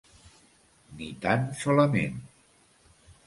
[1.01, 2.17] Ni tan solament.